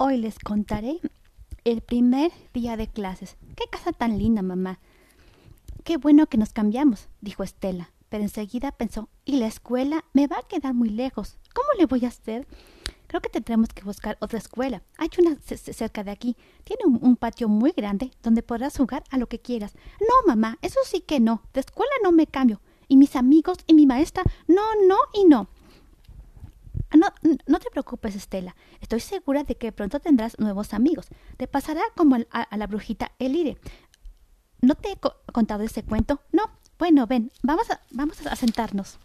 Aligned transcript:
Hoy 0.00 0.16
les 0.16 0.38
contaré 0.38 1.00
el 1.64 1.80
primer 1.80 2.30
día 2.54 2.76
de 2.76 2.86
clases. 2.86 3.36
¡Qué 3.56 3.64
casa 3.68 3.90
tan 3.90 4.16
linda, 4.16 4.42
mamá! 4.42 4.78
Qué 5.82 5.96
bueno 5.96 6.28
que 6.28 6.38
nos 6.38 6.52
cambiamos, 6.52 7.08
dijo 7.20 7.42
Estela, 7.42 7.90
pero 8.08 8.22
enseguida 8.22 8.70
pensó, 8.70 9.08
¿y 9.24 9.38
la 9.38 9.48
escuela 9.48 10.04
me 10.12 10.28
va 10.28 10.38
a 10.38 10.46
quedar 10.46 10.72
muy 10.72 10.88
lejos? 10.88 11.40
¿Cómo 11.52 11.66
le 11.76 11.86
voy 11.86 12.04
a 12.04 12.08
hacer? 12.08 12.46
Creo 13.08 13.20
que 13.20 13.28
tendremos 13.28 13.70
que 13.70 13.82
buscar 13.82 14.16
otra 14.20 14.38
escuela. 14.38 14.84
Hay 14.98 15.08
una 15.18 15.36
cerca 15.40 16.04
de 16.04 16.12
aquí. 16.12 16.36
Tiene 16.62 16.84
un, 16.86 17.00
un, 17.02 17.16
patio 17.16 17.48
muy 17.48 17.72
grande 17.72 18.12
donde 18.22 18.44
podrás 18.44 18.76
jugar 18.76 19.02
a 19.10 19.18
lo 19.18 19.26
que 19.26 19.40
quieras. 19.40 19.74
No, 19.98 20.28
mamá, 20.28 20.58
eso 20.62 20.78
sí 20.84 21.00
que 21.00 21.18
no. 21.18 21.42
De 21.52 21.58
escuela 21.58 21.90
no 22.04 22.12
me 22.12 22.28
cambio. 22.28 22.60
Y 22.86 22.98
mis 22.98 23.16
amigos 23.16 23.58
y 23.66 23.74
mi 23.74 23.86
maestra, 23.86 24.22
no, 24.46 24.62
no 24.86 24.96
y 25.12 25.24
no. 25.24 25.48
No, 26.96 27.08
no 27.46 27.58
te 27.58 27.70
preocupes, 27.70 28.16
Estela. 28.16 28.56
Estoy 28.80 29.00
segura 29.00 29.44
de 29.44 29.56
que 29.56 29.72
pronto 29.72 30.00
tendrás 30.00 30.38
nuevos 30.38 30.72
amigos. 30.72 31.08
Te 31.36 31.46
pasará 31.46 31.82
como 31.94 32.16
a, 32.30 32.56
la 32.56 32.66
brujita 32.66 33.12
Elire. 33.18 33.58
¿No 34.62 34.74
te 34.74 34.92
he 34.92 34.98
contado 35.32 35.62
ese 35.62 35.82
cuento? 35.82 36.22
No. 36.32 36.50
Bueno, 36.78 37.06
ven, 37.06 37.30
vamos 37.42 37.66
a, 37.70 38.36
sentarnos. 38.36 38.98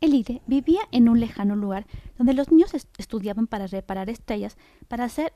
Elide 0.00 0.42
vivía 0.46 0.80
en 0.90 1.08
un 1.08 1.20
lejano 1.20 1.56
lugar 1.56 1.86
donde 2.18 2.34
los 2.34 2.50
niños 2.50 2.72
estudiaban 2.98 3.46
para 3.46 3.66
reparar 3.66 4.10
estrellas, 4.10 4.58
para 4.88 5.08
ser 5.08 5.32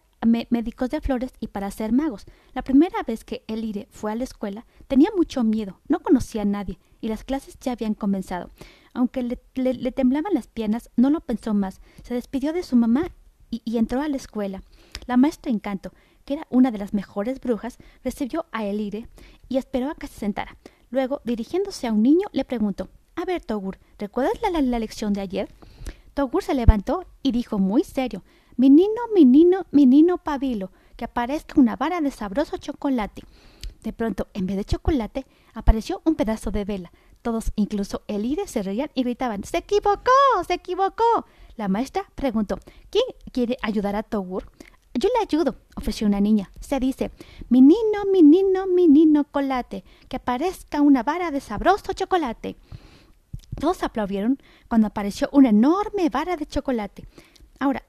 médicos 0.50 0.90
de 0.90 1.00
flores 1.00 1.32
y 1.40 1.48
para 1.48 1.70
ser 1.70 1.92
magos. 1.92 2.26
La 2.52 2.62
primera 2.62 3.02
vez 3.04 3.24
que 3.24 3.44
Elide 3.46 3.86
fue 3.90 4.12
a 4.12 4.16
la 4.16 4.24
escuela 4.24 4.66
tenía 4.88 5.10
mucho 5.16 5.44
miedo, 5.44 5.80
no 5.88 6.00
conocía 6.00 6.42
a 6.42 6.46
nadie 6.46 6.78
y 7.00 7.08
las 7.08 7.24
clases 7.24 7.56
ya 7.60 7.72
habían 7.72 7.94
comenzado. 7.94 8.50
Aunque 8.96 9.22
le, 9.22 9.92
temblaban 9.92 10.32
las 10.32 10.46
piernas, 10.46 10.88
no 10.96 11.10
lo 11.10 11.20
pensó 11.20 11.52
más. 11.52 11.82
Se 12.02 12.14
despidió 12.14 12.54
de 12.54 12.62
su 12.62 12.76
mamá 12.76 13.10
y, 13.50 13.76
entró 13.76 14.00
a 14.00 14.08
la 14.08 14.16
escuela. 14.16 14.62
La 15.06 15.18
maestra 15.18 15.52
Encanto, 15.52 15.92
que 16.24 16.32
era 16.32 16.46
una 16.48 16.70
de 16.70 16.78
las 16.78 16.94
mejores 16.94 17.38
brujas, 17.38 17.76
recibió 18.02 18.46
a 18.52 18.64
Elire 18.64 19.06
y 19.50 19.58
esperó 19.58 19.90
a 19.90 19.96
que 19.96 20.06
se 20.06 20.18
sentara. 20.18 20.56
Luego, 20.88 21.20
dirigiéndose 21.24 21.86
a 21.86 21.92
un 21.92 22.02
niño, 22.02 22.26
le 22.32 22.46
preguntó 22.46 22.88
A 23.16 23.26
ver, 23.26 23.44
Togur, 23.44 23.78
¿recuerdas 23.98 24.32
la, 24.50 24.78
lección 24.78 25.12
de 25.12 25.20
ayer? 25.20 25.52
Togur 26.14 26.42
se 26.42 26.54
levantó 26.54 27.04
y 27.22 27.32
dijo 27.32 27.58
muy 27.58 27.84
serio 27.84 28.24
Menino, 28.56 29.02
menino, 29.14 29.66
menino 29.72 30.16
pabilo, 30.16 30.72
que 30.96 31.04
aparezca 31.04 31.60
una 31.60 31.76
vara 31.76 32.00
de 32.00 32.10
sabroso 32.10 32.56
chocolate. 32.56 33.24
De 33.82 33.92
pronto, 33.92 34.28
en 34.32 34.46
vez 34.46 34.56
de 34.56 34.64
chocolate, 34.64 35.26
apareció 35.52 36.00
un 36.06 36.14
pedazo 36.14 36.50
de 36.50 36.64
vela. 36.64 36.92
Todos, 37.26 37.50
incluso 37.56 38.02
Elide, 38.06 38.46
se 38.46 38.62
reían 38.62 38.88
y 38.94 39.02
gritaban 39.02 39.42
¡Se 39.42 39.56
equivocó! 39.56 40.12
¡Se 40.46 40.54
equivocó! 40.54 41.26
La 41.56 41.66
maestra 41.66 42.04
preguntó 42.14 42.56
¿Quién 42.88 43.02
quiere 43.32 43.56
ayudar 43.62 43.96
a 43.96 44.04
Togur? 44.04 44.48
Yo 44.94 45.08
le 45.08 45.24
ayudo, 45.24 45.56
ofreció 45.74 46.06
una 46.06 46.20
niña. 46.20 46.52
Se 46.60 46.78
dice 46.78 47.10
Menino, 47.48 48.04
menino, 48.12 48.68
menino 48.68 49.24
colate, 49.24 49.82
que 50.08 50.18
aparezca 50.18 50.80
una 50.82 51.02
vara 51.02 51.32
de 51.32 51.40
sabroso 51.40 51.94
chocolate. 51.94 52.54
Todos 53.58 53.82
aplaudieron 53.82 54.38
cuando 54.68 54.86
apareció 54.86 55.28
una 55.32 55.48
enorme 55.48 56.08
vara 56.10 56.36
de 56.36 56.46
chocolate. 56.46 57.08
Ahora, 57.58 57.82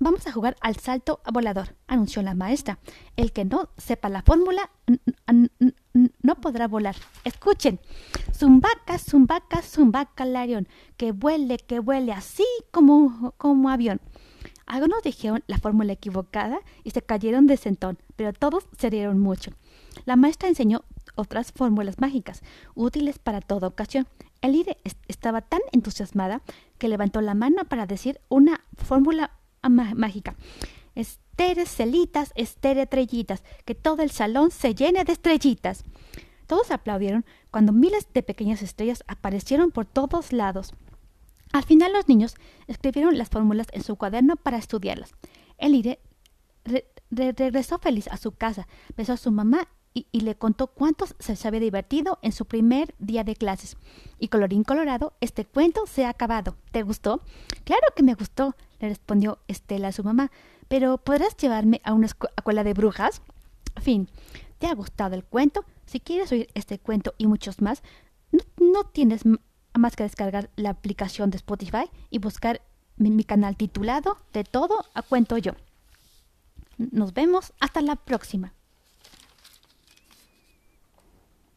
vamos 0.00 0.26
a 0.26 0.32
jugar 0.32 0.56
al 0.62 0.76
salto 0.76 1.20
volador, 1.30 1.74
anunció 1.88 2.22
la 2.22 2.34
maestra. 2.34 2.78
El 3.16 3.32
que 3.32 3.44
no 3.44 3.68
sepa 3.76 4.08
la 4.08 4.22
fórmula 4.22 4.70
no 6.22 6.34
podrá 6.36 6.68
volar. 6.68 6.96
Escuchen. 7.24 7.80
Zumbaca, 8.38 8.98
zumbaca, 8.98 9.62
zumbaca, 9.62 10.24
larión. 10.24 10.68
Que 10.96 11.10
vuele, 11.10 11.58
que 11.58 11.80
vuele 11.80 12.12
así 12.12 12.46
como, 12.70 13.34
como 13.36 13.68
avión. 13.68 14.00
Algunos 14.64 15.02
dijeron 15.02 15.42
la 15.46 15.58
fórmula 15.58 15.94
equivocada 15.94 16.60
y 16.84 16.90
se 16.90 17.02
cayeron 17.02 17.46
de 17.46 17.56
sentón, 17.56 17.98
pero 18.16 18.32
todos 18.32 18.68
se 18.78 18.90
rieron 18.90 19.18
mucho. 19.18 19.52
La 20.04 20.14
maestra 20.14 20.48
enseñó 20.48 20.84
otras 21.16 21.52
fórmulas 21.52 21.98
mágicas, 21.98 22.42
útiles 22.74 23.18
para 23.18 23.40
toda 23.40 23.66
ocasión. 23.66 24.06
Elide 24.40 24.76
estaba 25.08 25.40
tan 25.40 25.60
entusiasmada 25.72 26.42
que 26.78 26.88
levantó 26.88 27.20
la 27.20 27.34
mano 27.34 27.64
para 27.64 27.86
decir 27.86 28.20
una 28.28 28.60
fórmula 28.76 29.32
mágica. 29.62 30.36
Estere 30.94 31.66
celitas, 31.66 32.32
estere 32.36 32.82
estrellitas, 32.82 33.42
que 33.64 33.74
todo 33.74 34.02
el 34.02 34.10
salón 34.10 34.52
se 34.52 34.74
llene 34.74 35.02
de 35.04 35.12
estrellitas. 35.12 35.82
Todos 36.46 36.70
aplaudieron 36.70 37.26
cuando 37.50 37.72
miles 37.72 38.06
de 38.12 38.22
pequeñas 38.22 38.62
estrellas 38.62 39.04
aparecieron 39.06 39.70
por 39.70 39.86
todos 39.86 40.32
lados. 40.32 40.74
Al 41.52 41.64
final 41.64 41.92
los 41.92 42.08
niños 42.08 42.34
escribieron 42.66 43.16
las 43.16 43.30
fórmulas 43.30 43.68
en 43.72 43.82
su 43.82 43.96
cuaderno 43.96 44.36
para 44.36 44.58
estudiarlas. 44.58 45.12
Elide 45.56 46.00
regresó 47.10 47.78
feliz 47.78 48.08
a 48.08 48.16
su 48.16 48.32
casa, 48.32 48.68
besó 48.96 49.14
a 49.14 49.16
su 49.16 49.30
mamá 49.30 49.68
y, 49.94 50.20
le 50.20 50.36
contó 50.36 50.68
cuánto 50.68 51.06
se 51.18 51.48
había 51.48 51.60
divertido 51.60 52.18
en 52.22 52.32
su 52.32 52.44
primer 52.44 52.94
día 52.98 53.24
de 53.24 53.34
clases. 53.34 53.76
Y 54.18 54.28
colorín 54.28 54.62
colorado, 54.62 55.14
este 55.20 55.44
cuento 55.44 55.86
se 55.86 56.04
ha 56.04 56.10
acabado. 56.10 56.56
¿Te 56.70 56.82
gustó? 56.82 57.22
Claro 57.64 57.82
que 57.96 58.02
me 58.02 58.14
gustó, 58.14 58.54
le 58.78 58.90
respondió 58.90 59.38
Estela 59.48 59.88
a 59.88 59.92
su 59.92 60.04
mamá. 60.04 60.30
Pero 60.68 60.98
¿podrás 60.98 61.36
llevarme 61.36 61.80
a 61.82 61.94
una 61.94 62.06
escuela 62.06 62.62
de 62.62 62.74
brujas? 62.74 63.22
Fin. 63.80 64.08
¿Te 64.58 64.66
ha 64.66 64.74
gustado 64.74 65.14
el 65.14 65.24
cuento? 65.24 65.64
Si 65.86 66.00
quieres 66.00 66.32
oír 66.32 66.48
este 66.54 66.78
cuento 66.78 67.14
y 67.16 67.26
muchos 67.26 67.60
más, 67.60 67.82
no, 68.60 68.84
tienes 68.84 69.22
más 69.74 69.96
que 69.96 70.02
descargar 70.02 70.50
la 70.56 70.70
aplicación 70.70 71.30
de 71.30 71.36
Spotify 71.36 71.90
y 72.10 72.18
buscar 72.18 72.60
mi 72.96 73.24
canal 73.24 73.56
titulado 73.56 74.18
De 74.32 74.44
todo 74.44 74.84
a 74.94 75.02
cuento 75.02 75.38
yo. 75.38 75.52
Nos 76.76 77.14
vemos 77.14 77.52
hasta 77.60 77.80
la 77.80 77.96
próxima. 77.96 78.54